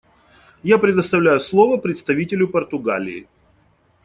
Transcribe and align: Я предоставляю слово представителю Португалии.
Я 0.63 0.79
предоставляю 0.79 1.39
слово 1.39 1.77
представителю 1.77 2.47
Португалии. 2.47 3.27